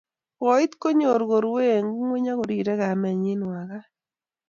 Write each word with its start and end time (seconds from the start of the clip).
koit 0.39 0.71
konyor 0.81 1.21
korue 1.29 1.65
engingweny, 1.77 2.27
akorire 2.31 2.73
kamenyi 2.81 3.33
wakat 3.51 3.85